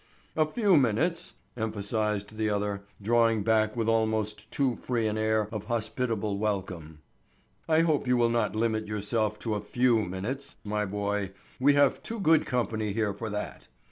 [0.35, 5.65] "A few minutes," emphasized the other, drawing back with almost too free an air of
[5.65, 7.01] hospitable welcome.
[7.69, 12.01] "I hope you will not limit yourself to a few minutes, my boy; we have
[12.01, 13.67] too good company here for that."